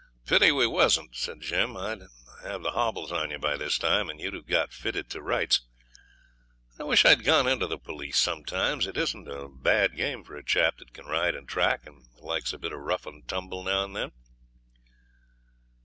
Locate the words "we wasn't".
0.51-1.15